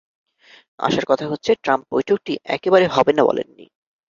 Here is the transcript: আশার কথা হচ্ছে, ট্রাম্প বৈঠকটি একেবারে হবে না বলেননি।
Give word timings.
আশার 0.79 1.05
কথা 1.07 1.25
হচ্ছে, 1.27 1.51
ট্রাম্প 1.63 1.83
বৈঠকটি 1.93 2.33
একেবারে 2.55 2.85
হবে 2.87 3.11
না 3.13 3.23
বলেননি। 3.29 3.65